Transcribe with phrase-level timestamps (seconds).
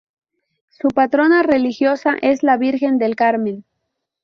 [0.71, 3.65] Su patrona religiosa es la Virgen del Carmen.